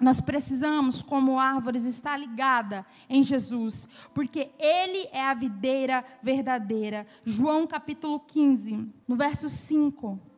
nós 0.00 0.20
precisamos, 0.20 1.00
como 1.02 1.38
árvores, 1.38 1.84
estar 1.84 2.16
ligada 2.16 2.84
em 3.08 3.22
Jesus, 3.22 3.88
porque 4.12 4.50
Ele 4.58 5.08
é 5.12 5.24
a 5.24 5.34
videira 5.34 6.04
verdadeira. 6.22 7.06
João 7.24 7.66
capítulo 7.66 8.18
15, 8.18 8.88
no 9.06 9.16
verso 9.16 9.48
5. 9.48 10.33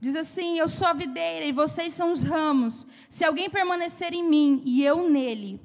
Diz 0.00 0.14
assim: 0.14 0.58
Eu 0.58 0.68
sou 0.68 0.86
a 0.86 0.92
videira 0.92 1.44
e 1.44 1.52
vocês 1.52 1.94
são 1.94 2.12
os 2.12 2.22
ramos. 2.22 2.86
Se 3.08 3.24
alguém 3.24 3.50
permanecer 3.50 4.12
em 4.12 4.22
mim 4.22 4.62
e 4.64 4.84
eu 4.84 5.08
nele, 5.08 5.60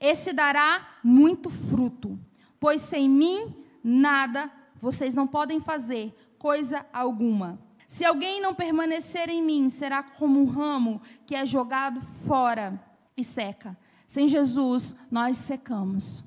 esse 0.00 0.32
dará 0.32 0.98
muito 1.02 1.50
fruto, 1.50 2.18
pois 2.58 2.80
sem 2.80 3.08
mim 3.08 3.54
nada 3.82 4.50
vocês 4.80 5.14
não 5.14 5.26
podem 5.26 5.60
fazer, 5.60 6.14
coisa 6.38 6.84
alguma. 6.92 7.58
Se 7.86 8.04
alguém 8.04 8.40
não 8.40 8.54
permanecer 8.54 9.28
em 9.28 9.42
mim, 9.42 9.68
será 9.68 10.02
como 10.02 10.40
um 10.40 10.46
ramo 10.46 11.00
que 11.26 11.34
é 11.34 11.46
jogado 11.46 12.00
fora 12.26 12.82
e 13.16 13.22
seca. 13.22 13.76
Sem 14.06 14.26
Jesus, 14.28 14.96
nós 15.10 15.36
secamos. 15.36 16.24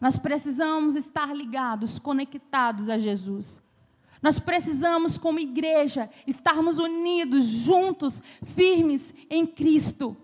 Nós 0.00 0.16
precisamos 0.16 0.94
estar 0.94 1.34
ligados, 1.34 1.98
conectados 1.98 2.88
a 2.88 2.98
Jesus. 2.98 3.60
Nós 4.22 4.38
precisamos, 4.38 5.16
como 5.16 5.38
igreja, 5.38 6.10
estarmos 6.26 6.78
unidos, 6.78 7.46
juntos, 7.46 8.22
firmes 8.42 9.14
em 9.30 9.46
Cristo. 9.46 10.16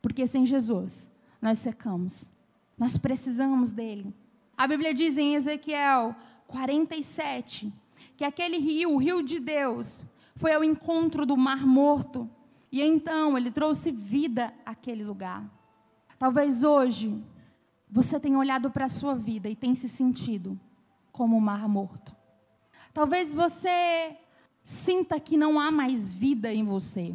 Porque 0.00 0.26
sem 0.26 0.46
Jesus, 0.46 1.08
nós 1.42 1.58
secamos. 1.58 2.30
Nós 2.78 2.96
precisamos 2.96 3.72
dele. 3.72 4.14
A 4.56 4.66
Bíblia 4.66 4.94
diz 4.94 5.18
em 5.18 5.34
Ezequiel 5.34 6.14
47 6.46 7.72
que 8.16 8.24
aquele 8.24 8.58
rio, 8.58 8.92
o 8.92 8.96
rio 8.96 9.22
de 9.22 9.40
Deus, 9.40 10.04
foi 10.36 10.52
ao 10.52 10.62
encontro 10.62 11.26
do 11.26 11.36
Mar 11.36 11.66
Morto. 11.66 12.30
E 12.70 12.82
então 12.82 13.36
ele 13.36 13.50
trouxe 13.50 13.90
vida 13.90 14.52
àquele 14.64 15.04
lugar. 15.04 15.44
Talvez 16.18 16.62
hoje 16.62 17.20
você 17.90 18.18
tenha 18.18 18.38
olhado 18.38 18.70
para 18.70 18.84
a 18.84 18.88
sua 18.88 19.14
vida 19.14 19.48
e 19.48 19.56
tenha 19.56 19.74
se 19.74 19.88
sentido 19.88 20.58
como 21.12 21.36
o 21.36 21.40
Mar 21.40 21.68
Morto. 21.68 22.14
Talvez 22.94 23.34
você 23.34 24.16
sinta 24.62 25.18
que 25.18 25.36
não 25.36 25.58
há 25.58 25.70
mais 25.70 26.08
vida 26.08 26.54
em 26.54 26.64
você. 26.64 27.12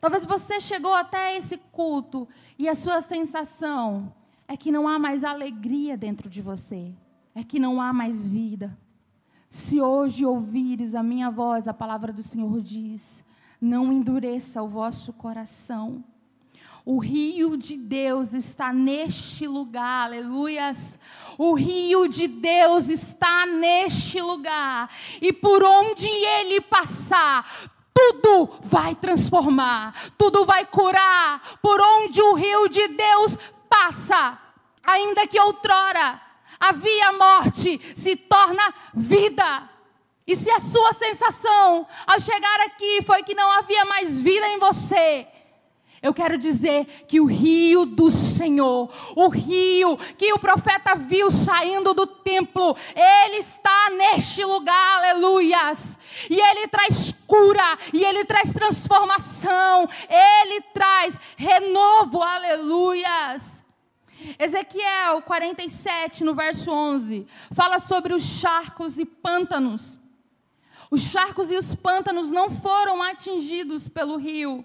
Talvez 0.00 0.24
você 0.24 0.60
chegou 0.60 0.94
até 0.94 1.36
esse 1.36 1.58
culto 1.58 2.28
e 2.56 2.68
a 2.68 2.74
sua 2.74 3.02
sensação 3.02 4.14
é 4.46 4.56
que 4.56 4.70
não 4.70 4.86
há 4.86 4.98
mais 4.98 5.24
alegria 5.24 5.96
dentro 5.96 6.30
de 6.30 6.40
você, 6.40 6.94
é 7.34 7.42
que 7.42 7.58
não 7.58 7.82
há 7.82 7.92
mais 7.92 8.24
vida. 8.24 8.78
Se 9.48 9.80
hoje 9.80 10.24
ouvires 10.24 10.94
a 10.94 11.02
minha 11.02 11.28
voz, 11.28 11.66
a 11.66 11.74
palavra 11.74 12.12
do 12.12 12.22
Senhor 12.22 12.60
diz: 12.62 13.24
não 13.60 13.92
endureça 13.92 14.62
o 14.62 14.68
vosso 14.68 15.12
coração. 15.12 16.04
O 16.92 16.98
rio 16.98 17.56
de 17.56 17.76
Deus 17.76 18.32
está 18.32 18.72
neste 18.72 19.46
lugar, 19.46 20.06
aleluias. 20.06 20.98
O 21.38 21.54
rio 21.54 22.08
de 22.08 22.26
Deus 22.26 22.88
está 22.88 23.46
neste 23.46 24.20
lugar, 24.20 24.90
e 25.22 25.32
por 25.32 25.62
onde 25.62 26.08
ele 26.08 26.60
passar, 26.60 27.48
tudo 27.94 28.58
vai 28.62 28.96
transformar, 28.96 29.94
tudo 30.18 30.44
vai 30.44 30.66
curar. 30.66 31.60
Por 31.62 31.80
onde 31.80 32.20
o 32.20 32.34
rio 32.34 32.66
de 32.66 32.88
Deus 32.88 33.38
passa, 33.68 34.36
ainda 34.82 35.28
que 35.28 35.38
outrora 35.38 36.20
havia 36.58 37.12
morte, 37.12 37.80
se 37.94 38.16
torna 38.16 38.74
vida. 38.92 39.70
E 40.26 40.34
se 40.34 40.50
a 40.50 40.58
sua 40.58 40.92
sensação 40.94 41.86
ao 42.04 42.18
chegar 42.18 42.60
aqui 42.62 43.00
foi 43.06 43.22
que 43.22 43.34
não 43.36 43.48
havia 43.52 43.84
mais 43.84 44.20
vida 44.20 44.48
em 44.48 44.58
você, 44.58 45.28
eu 46.02 46.14
quero 46.14 46.38
dizer 46.38 46.86
que 47.06 47.20
o 47.20 47.26
rio 47.26 47.84
do 47.84 48.10
Senhor, 48.10 48.90
o 49.14 49.28
rio 49.28 49.98
que 50.16 50.32
o 50.32 50.38
profeta 50.38 50.94
viu 50.94 51.30
saindo 51.30 51.92
do 51.92 52.06
templo, 52.06 52.74
ele 52.96 53.36
está 53.36 53.90
neste 53.90 54.42
lugar, 54.42 54.96
aleluias. 54.96 55.98
E 56.30 56.40
ele 56.40 56.68
traz 56.68 57.12
cura, 57.26 57.78
e 57.92 58.02
ele 58.02 58.24
traz 58.24 58.50
transformação, 58.50 59.86
ele 60.08 60.62
traz 60.72 61.20
renovo, 61.36 62.22
aleluias. 62.22 63.62
Ezequiel 64.38 65.20
47, 65.22 66.24
no 66.24 66.34
verso 66.34 66.70
11, 66.70 67.26
fala 67.52 67.78
sobre 67.78 68.14
os 68.14 68.22
charcos 68.22 68.98
e 68.98 69.04
pântanos. 69.04 69.98
Os 70.90 71.02
charcos 71.02 71.50
e 71.50 71.56
os 71.56 71.74
pântanos 71.74 72.30
não 72.30 72.50
foram 72.50 73.02
atingidos 73.02 73.86
pelo 73.86 74.16
rio 74.16 74.64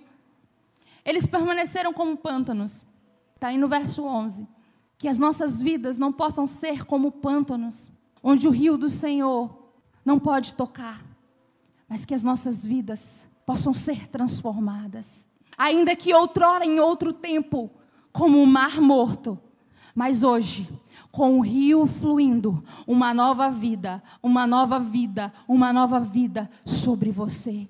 eles 1.05 1.27
permaneceram 1.27 1.93
como 1.93 2.17
pântanos. 2.17 2.83
Está 3.35 3.49
aí 3.49 3.57
no 3.57 3.67
verso 3.67 4.03
11. 4.03 4.47
Que 4.97 5.07
as 5.07 5.19
nossas 5.19 5.61
vidas 5.61 5.97
não 5.97 6.11
possam 6.11 6.47
ser 6.47 6.83
como 6.85 7.11
pântanos, 7.11 7.87
onde 8.23 8.47
o 8.47 8.51
rio 8.51 8.75
do 8.75 8.89
Senhor 8.89 9.55
não 10.03 10.17
pode 10.17 10.55
tocar, 10.55 11.05
mas 11.87 12.05
que 12.05 12.13
as 12.13 12.23
nossas 12.23 12.65
vidas 12.65 13.27
possam 13.45 13.73
ser 13.73 14.07
transformadas. 14.07 15.27
Ainda 15.57 15.95
que 15.95 16.13
outrora, 16.13 16.65
em 16.65 16.79
outro 16.79 17.13
tempo, 17.13 17.69
como 18.11 18.41
o 18.41 18.47
mar 18.47 18.81
morto, 18.81 19.37
mas 19.93 20.23
hoje, 20.23 20.67
com 21.11 21.37
o 21.37 21.41
rio 21.41 21.85
fluindo, 21.85 22.63
uma 22.87 23.13
nova 23.13 23.49
vida, 23.49 24.01
uma 24.23 24.47
nova 24.47 24.79
vida, 24.79 25.31
uma 25.47 25.71
nova 25.71 25.99
vida 25.99 26.49
sobre 26.65 27.11
você 27.11 27.67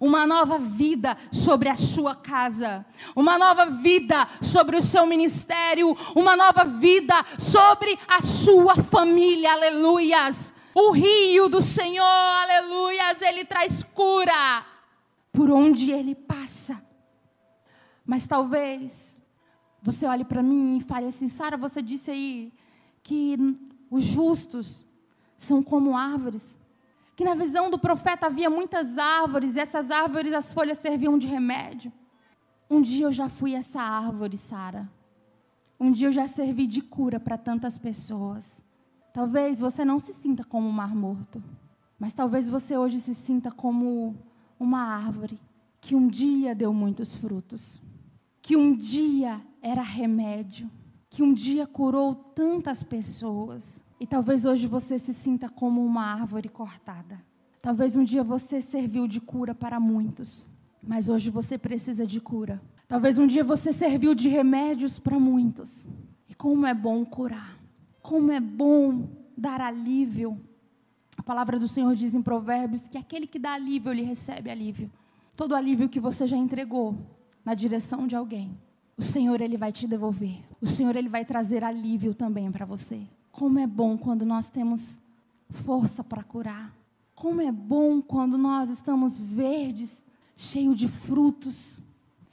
uma 0.00 0.26
nova 0.26 0.58
vida 0.58 1.16
sobre 1.30 1.68
a 1.68 1.76
sua 1.76 2.14
casa, 2.14 2.84
uma 3.14 3.38
nova 3.38 3.66
vida 3.66 4.28
sobre 4.42 4.76
o 4.76 4.82
seu 4.82 5.06
ministério, 5.06 5.96
uma 6.14 6.36
nova 6.36 6.64
vida 6.64 7.14
sobre 7.38 7.98
a 8.08 8.20
sua 8.20 8.76
família, 8.76 9.52
aleluias. 9.52 10.54
O 10.74 10.90
rio 10.90 11.48
do 11.48 11.62
Senhor, 11.62 12.04
aleluias, 12.04 13.22
ele 13.22 13.44
traz 13.44 13.82
cura 13.82 14.64
por 15.32 15.50
onde 15.50 15.90
ele 15.90 16.14
passa. 16.14 16.82
Mas 18.04 18.26
talvez 18.26 19.16
você 19.82 20.06
olhe 20.06 20.24
para 20.24 20.42
mim 20.42 20.78
e 20.78 20.80
fale 20.80 21.06
assim: 21.06 21.28
Sara, 21.28 21.56
você 21.56 21.80
disse 21.80 22.10
aí 22.10 22.52
que 23.02 23.36
os 23.90 24.02
justos 24.02 24.86
são 25.36 25.62
como 25.62 25.96
árvores 25.96 26.56
que 27.16 27.24
na 27.24 27.34
visão 27.34 27.70
do 27.70 27.78
profeta 27.78 28.26
havia 28.26 28.50
muitas 28.50 28.98
árvores, 28.98 29.56
e 29.56 29.60
essas 29.60 29.90
árvores, 29.90 30.34
as 30.34 30.52
folhas 30.52 30.78
serviam 30.78 31.16
de 31.16 31.26
remédio. 31.26 31.90
Um 32.68 32.82
dia 32.82 33.06
eu 33.06 33.12
já 33.12 33.28
fui 33.28 33.54
essa 33.54 33.80
árvore, 33.80 34.36
Sara. 34.36 34.86
Um 35.80 35.90
dia 35.90 36.08
eu 36.08 36.12
já 36.12 36.28
servi 36.28 36.66
de 36.66 36.82
cura 36.82 37.18
para 37.18 37.38
tantas 37.38 37.78
pessoas. 37.78 38.62
Talvez 39.14 39.58
você 39.58 39.82
não 39.82 39.98
se 39.98 40.12
sinta 40.12 40.44
como 40.44 40.68
um 40.68 40.72
mar 40.72 40.94
morto, 40.94 41.42
mas 41.98 42.12
talvez 42.12 42.50
você 42.50 42.76
hoje 42.76 43.00
se 43.00 43.14
sinta 43.14 43.50
como 43.50 44.14
uma 44.60 44.82
árvore 44.82 45.40
que 45.80 45.94
um 45.94 46.08
dia 46.08 46.54
deu 46.54 46.74
muitos 46.74 47.16
frutos, 47.16 47.80
que 48.42 48.56
um 48.56 48.76
dia 48.76 49.40
era 49.62 49.82
remédio, 49.82 50.70
que 51.08 51.22
um 51.22 51.32
dia 51.32 51.66
curou 51.66 52.14
tantas 52.14 52.82
pessoas. 52.82 53.82
E 53.98 54.06
talvez 54.06 54.44
hoje 54.44 54.66
você 54.66 54.98
se 54.98 55.14
sinta 55.14 55.48
como 55.48 55.84
uma 55.84 56.04
árvore 56.04 56.48
cortada. 56.48 57.20
Talvez 57.62 57.96
um 57.96 58.04
dia 58.04 58.22
você 58.22 58.60
serviu 58.60 59.08
de 59.08 59.20
cura 59.20 59.54
para 59.54 59.80
muitos, 59.80 60.46
mas 60.82 61.08
hoje 61.08 61.30
você 61.30 61.56
precisa 61.56 62.06
de 62.06 62.20
cura. 62.20 62.62
Talvez 62.86 63.18
um 63.18 63.26
dia 63.26 63.42
você 63.42 63.72
serviu 63.72 64.14
de 64.14 64.28
remédios 64.28 64.98
para 64.98 65.18
muitos. 65.18 65.86
E 66.28 66.34
como 66.34 66.66
é 66.66 66.74
bom 66.74 67.04
curar. 67.04 67.58
Como 68.00 68.30
é 68.30 68.38
bom 68.38 69.08
dar 69.36 69.60
alívio. 69.60 70.40
A 71.16 71.22
palavra 71.22 71.58
do 71.58 71.66
Senhor 71.66 71.94
diz 71.96 72.14
em 72.14 72.22
Provérbios 72.22 72.86
que 72.86 72.98
aquele 72.98 73.26
que 73.26 73.38
dá 73.38 73.54
alívio, 73.54 73.90
ele 73.90 74.02
recebe 74.02 74.50
alívio. 74.50 74.90
Todo 75.34 75.56
alívio 75.56 75.88
que 75.88 75.98
você 75.98 76.26
já 76.26 76.36
entregou 76.36 76.96
na 77.44 77.54
direção 77.54 78.06
de 78.06 78.14
alguém, 78.14 78.56
o 78.96 79.02
Senhor 79.02 79.40
ele 79.40 79.56
vai 79.56 79.72
te 79.72 79.88
devolver. 79.88 80.38
O 80.60 80.66
Senhor 80.66 80.94
ele 80.94 81.08
vai 81.08 81.24
trazer 81.24 81.64
alívio 81.64 82.14
também 82.14 82.52
para 82.52 82.64
você. 82.64 83.02
Como 83.36 83.58
é 83.58 83.66
bom 83.66 83.98
quando 83.98 84.24
nós 84.24 84.48
temos 84.48 84.98
força 85.50 86.02
para 86.02 86.24
curar. 86.24 86.74
Como 87.14 87.42
é 87.42 87.52
bom 87.52 88.00
quando 88.00 88.38
nós 88.38 88.70
estamos 88.70 89.20
verdes, 89.20 90.02
cheios 90.34 90.74
de 90.74 90.88
frutos, 90.88 91.78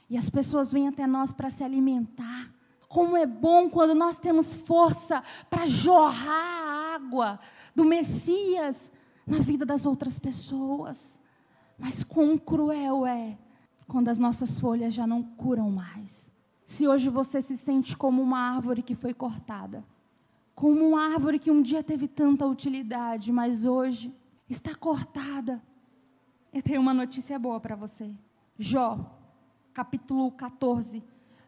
e 0.08 0.16
as 0.16 0.30
pessoas 0.30 0.72
vêm 0.72 0.88
até 0.88 1.06
nós 1.06 1.30
para 1.30 1.50
se 1.50 1.62
alimentar. 1.62 2.50
Como 2.88 3.18
é 3.18 3.26
bom 3.26 3.68
quando 3.68 3.94
nós 3.94 4.18
temos 4.18 4.54
força 4.54 5.22
para 5.50 5.66
jorrar 5.66 6.30
a 6.30 6.94
água 6.94 7.38
do 7.74 7.84
Messias 7.84 8.90
na 9.26 9.40
vida 9.40 9.66
das 9.66 9.84
outras 9.84 10.18
pessoas. 10.18 10.98
Mas 11.78 12.02
quão 12.02 12.38
cruel 12.38 13.04
é 13.04 13.36
quando 13.86 14.08
as 14.08 14.18
nossas 14.18 14.58
folhas 14.58 14.94
já 14.94 15.06
não 15.06 15.22
curam 15.22 15.70
mais. 15.70 16.32
Se 16.64 16.88
hoje 16.88 17.10
você 17.10 17.42
se 17.42 17.58
sente 17.58 17.94
como 17.94 18.22
uma 18.22 18.38
árvore 18.38 18.82
que 18.82 18.94
foi 18.94 19.12
cortada, 19.12 19.84
como 20.54 20.88
uma 20.88 21.12
árvore 21.12 21.38
que 21.38 21.50
um 21.50 21.60
dia 21.60 21.82
teve 21.82 22.06
tanta 22.06 22.46
utilidade, 22.46 23.32
mas 23.32 23.64
hoje 23.64 24.14
está 24.48 24.74
cortada. 24.74 25.62
Eu 26.52 26.62
tenho 26.62 26.80
uma 26.80 26.94
notícia 26.94 27.38
boa 27.38 27.58
para 27.58 27.74
você. 27.74 28.14
Jó, 28.56 28.98
capítulo 29.72 30.30
14, 30.30 31.02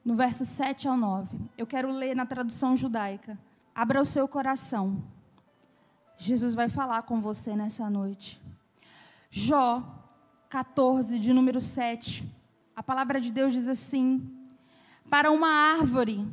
no 0.04 0.16
verso 0.16 0.44
7 0.44 0.88
ao 0.88 0.96
9. 0.96 1.38
Eu 1.56 1.66
quero 1.66 1.88
ler 1.90 2.16
na 2.16 2.26
tradução 2.26 2.76
judaica. 2.76 3.38
Abra 3.72 4.00
o 4.00 4.04
seu 4.04 4.26
coração. 4.26 5.02
Jesus 6.18 6.54
vai 6.54 6.68
falar 6.68 7.02
com 7.02 7.20
você 7.20 7.54
nessa 7.54 7.88
noite. 7.88 8.40
Jó 9.30 9.84
14, 10.48 11.18
de 11.18 11.32
número 11.32 11.60
7. 11.60 12.28
A 12.74 12.82
palavra 12.82 13.20
de 13.20 13.30
Deus 13.30 13.52
diz 13.52 13.68
assim: 13.68 14.28
Para 15.08 15.30
uma 15.30 15.48
árvore 15.48 16.26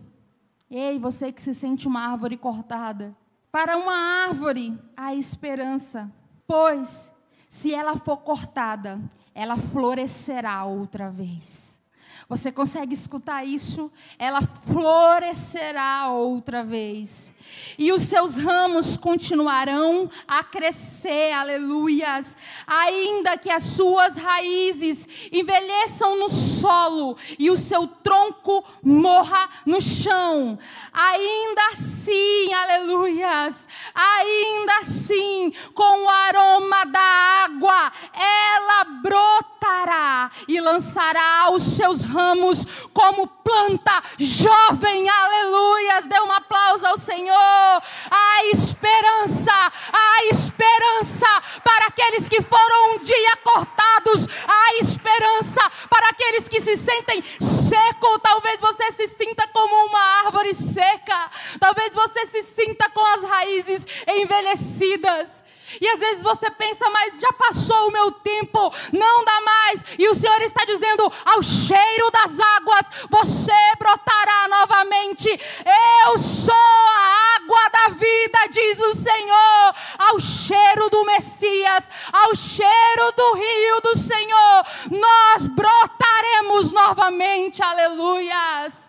Ei, 0.75 0.97
você 0.97 1.31
que 1.31 1.39
se 1.39 1.53
sente 1.53 1.87
uma 1.87 2.01
árvore 2.01 2.35
cortada. 2.35 3.15
Para 3.51 3.77
uma 3.77 3.93
árvore 3.93 4.75
há 4.97 5.13
esperança, 5.13 6.11
pois 6.47 7.11
se 7.47 7.71
ela 7.71 7.95
for 7.95 8.17
cortada, 8.17 8.99
ela 9.35 9.55
florescerá 9.55 10.65
outra 10.65 11.11
vez. 11.11 11.79
Você 12.27 12.51
consegue 12.51 12.95
escutar 12.95 13.45
isso? 13.45 13.91
Ela 14.17 14.41
florescerá 14.41 16.07
outra 16.07 16.63
vez. 16.63 17.31
E 17.77 17.91
os 17.91 18.03
seus 18.03 18.37
ramos 18.37 18.97
continuarão 18.97 20.09
a 20.27 20.43
crescer, 20.43 21.31
aleluias. 21.31 22.35
Ainda 22.67 23.37
que 23.37 23.49
as 23.49 23.63
suas 23.63 24.15
raízes 24.15 25.07
envelheçam 25.31 26.19
no 26.19 26.29
solo 26.29 27.17
e 27.39 27.49
o 27.49 27.57
seu 27.57 27.87
tronco 27.87 28.63
morra 28.83 29.49
no 29.65 29.81
chão. 29.81 30.57
Ainda 30.91 31.61
assim, 31.71 32.53
aleluias. 32.53 33.67
Ainda 33.95 34.77
assim, 34.79 35.51
com 35.73 36.03
o 36.03 36.09
aroma 36.09 36.85
da 36.85 36.99
água, 37.45 37.91
ela 38.13 38.83
brotará 39.01 40.31
e 40.47 40.59
lançará 40.59 41.49
os 41.51 41.63
seus 41.63 42.03
ramos 42.03 42.65
como 42.93 43.27
planta 43.43 44.01
jovem, 44.17 45.09
aleluias. 45.09 46.05
Dê 46.05 46.19
um 46.21 46.31
aplauso 46.31 46.85
ao 46.85 46.97
Senhor. 46.97 47.83
Há 48.09 48.45
esperança, 48.51 49.53
há 49.91 50.25
esperança 50.25 51.27
para 51.63 51.87
aqueles 51.87 52.29
que 52.29 52.41
foram 52.41 52.93
um 52.93 52.97
dia 52.99 53.37
cortados, 53.43 54.27
há 54.47 54.75
esperança 54.79 55.61
para 55.89 56.09
aqueles 56.09 56.47
que 56.47 56.61
se 56.61 56.77
sentem 56.77 57.21
secos. 57.21 58.19
Talvez 58.21 58.59
você 58.59 58.91
se 58.93 59.07
sinta 59.09 59.47
como 59.47 59.87
uma 59.87 60.25
árvore 60.25 60.53
seca, 60.53 61.29
talvez 61.59 61.93
você 61.93 62.25
se 62.27 62.43
sinta 62.43 62.89
com 62.89 63.05
as 63.05 63.23
raízes 63.23 63.85
envelhecidas. 64.07 65.42
E 65.79 65.87
às 65.87 65.99
vezes 65.99 66.23
você 66.23 66.49
pensa, 66.51 66.89
mas 66.89 67.19
já 67.19 67.31
passou 67.33 67.87
o 67.87 67.91
meu 67.91 68.11
tempo, 68.11 68.73
não 68.91 69.23
dá 69.23 69.41
mais. 69.41 69.85
E 69.97 70.07
o 70.07 70.15
Senhor 70.15 70.41
está 70.41 70.65
dizendo: 70.65 71.11
ao 71.25 71.41
cheiro 71.41 72.11
das 72.11 72.39
águas 72.39 72.85
você 73.09 73.51
brotará 73.77 74.47
novamente. 74.49 75.29
Eu 75.29 76.17
sou 76.17 76.53
a 76.53 77.35
água 77.37 77.69
da 77.69 77.93
vida, 77.93 78.39
diz 78.49 78.79
o 78.79 78.95
Senhor. 78.95 79.75
Ao 79.97 80.19
cheiro 80.19 80.89
do 80.89 81.05
Messias, 81.05 81.83
ao 82.11 82.35
cheiro 82.35 83.11
do 83.15 83.33
rio 83.33 83.81
do 83.81 83.97
Senhor, 83.97 84.65
nós 84.91 85.47
brotaremos 85.47 86.71
novamente. 86.71 87.61
Aleluias 87.63 88.83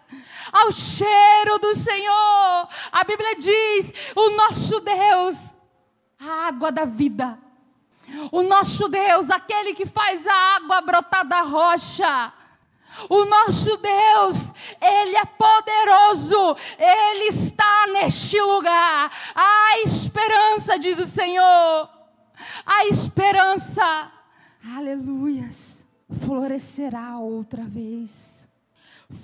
ao 0.52 0.70
cheiro 0.70 1.58
do 1.58 1.74
Senhor. 1.74 2.68
A 2.92 3.04
Bíblia 3.04 3.36
diz: 3.36 3.92
o 4.14 4.30
nosso 4.30 4.80
Deus 4.80 5.53
a 6.28 6.48
água 6.48 6.72
da 6.72 6.84
vida. 6.84 7.38
O 8.30 8.42
nosso 8.42 8.88
Deus, 8.88 9.30
aquele 9.30 9.74
que 9.74 9.86
faz 9.86 10.26
a 10.26 10.56
água 10.56 10.80
brotar 10.80 11.26
da 11.26 11.42
rocha. 11.42 12.32
O 13.08 13.24
nosso 13.24 13.76
Deus, 13.78 14.54
Ele 14.80 15.16
é 15.16 15.24
poderoso, 15.24 16.56
Ele 16.78 17.24
está 17.24 17.86
neste 17.88 18.40
lugar. 18.40 19.10
Há 19.34 19.80
esperança, 19.80 20.78
diz 20.78 20.98
o 20.98 21.06
Senhor. 21.06 21.88
Há 22.64 22.86
esperança. 22.86 24.12
Aleluias. 24.76 25.84
Florescerá 26.20 27.18
outra 27.18 27.64
vez. 27.64 28.46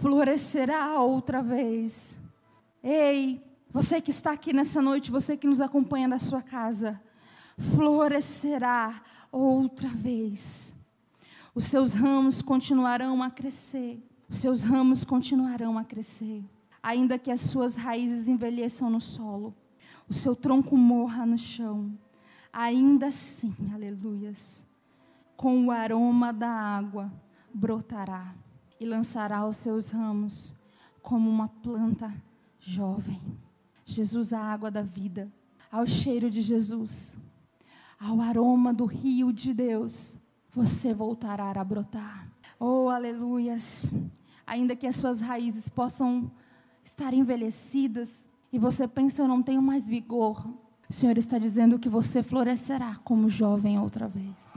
Florescerá 0.01 1.01
outra 1.01 1.43
vez. 1.43 2.19
Ei, 2.83 3.43
você 3.73 4.01
que 4.01 4.11
está 4.11 4.33
aqui 4.33 4.53
nessa 4.53 4.83
noite, 4.83 5.11
você 5.11 5.37
que 5.37 5.47
nos 5.47 5.61
acompanha 5.61 6.09
da 6.09 6.19
sua 6.19 6.43
casa, 6.43 7.01
florescerá 7.57 9.03
outra 9.31 9.89
vez. 9.89 10.75
Os 11.55 11.65
seus 11.65 11.93
ramos 11.93 12.43
continuarão 12.43 13.23
a 13.23 13.31
crescer. 13.31 14.03
Os 14.29 14.39
seus 14.39 14.63
ramos 14.63 15.05
continuarão 15.05 15.79
a 15.79 15.85
crescer. 15.85 16.45
Ainda 16.83 17.19
que 17.19 17.31
as 17.31 17.41
suas 17.41 17.77
raízes 17.77 18.29
envelheçam 18.29 18.89
no 18.91 19.01
solo, 19.01 19.55
o 20.09 20.15
seu 20.15 20.35
tronco 20.35 20.77
morra 20.77 21.25
no 21.25 21.39
chão. 21.39 21.97
Ainda 22.53 23.07
assim, 23.07 23.55
aleluias, 23.73 24.67
com 25.37 25.67
o 25.67 25.71
aroma 25.71 26.33
da 26.33 26.51
água 26.51 27.13
brotará 27.53 28.35
e 28.81 28.85
lançará 28.85 29.47
os 29.47 29.57
seus 29.57 29.91
ramos 29.91 30.55
como 31.03 31.31
uma 31.31 31.49
planta 31.49 32.13
jovem. 32.59 33.21
Jesus, 33.93 34.33
a 34.33 34.41
água 34.41 34.71
da 34.71 34.83
vida, 34.83 35.31
ao 35.71 35.87
cheiro 35.87 36.31
de 36.31 36.43
Jesus, 36.43 37.19
ao 37.99 38.21
aroma 38.21 38.73
do 38.73 38.85
rio 38.85 39.33
de 39.33 39.53
Deus, 39.55 40.19
você 40.51 40.93
voltará 40.93 41.51
a 41.51 41.65
brotar. 41.65 42.29
Oh, 42.59 42.89
aleluias! 42.89 43.87
Ainda 44.47 44.75
que 44.75 44.87
as 44.87 44.97
suas 44.97 45.21
raízes 45.21 45.69
possam 45.69 46.31
estar 46.85 47.15
envelhecidas 47.15 48.27
e 48.53 48.59
você 48.59 48.89
pensa, 48.89 49.23
eu 49.23 49.29
não 49.29 49.43
tenho 49.43 49.63
mais 49.63 49.87
vigor, 49.87 50.45
o 50.89 50.93
Senhor 50.93 51.17
está 51.17 51.39
dizendo 51.39 51.79
que 51.79 51.89
você 51.89 52.21
florescerá 52.21 52.97
como 53.05 53.29
jovem 53.29 53.79
outra 53.79 54.09
vez. 54.09 54.50